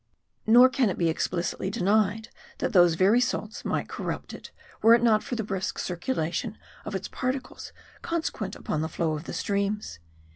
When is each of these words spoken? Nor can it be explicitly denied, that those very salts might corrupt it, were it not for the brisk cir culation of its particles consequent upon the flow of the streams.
Nor 0.47 0.67
can 0.67 0.89
it 0.89 0.97
be 0.97 1.09
explicitly 1.09 1.69
denied, 1.69 2.29
that 2.57 2.73
those 2.73 2.95
very 2.95 3.21
salts 3.21 3.63
might 3.63 3.87
corrupt 3.87 4.33
it, 4.33 4.49
were 4.81 4.95
it 4.95 5.03
not 5.03 5.21
for 5.21 5.35
the 5.35 5.43
brisk 5.43 5.77
cir 5.77 5.95
culation 5.95 6.55
of 6.85 6.95
its 6.95 7.07
particles 7.07 7.71
consequent 8.01 8.55
upon 8.55 8.81
the 8.81 8.89
flow 8.89 9.13
of 9.13 9.25
the 9.25 9.33
streams. 9.33 9.99